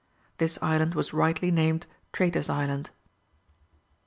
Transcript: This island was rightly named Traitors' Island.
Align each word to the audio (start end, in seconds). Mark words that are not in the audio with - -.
This 0.39 0.57
island 0.63 0.95
was 0.95 1.13
rightly 1.13 1.51
named 1.51 1.85
Traitors' 2.11 2.49
Island. 2.49 2.89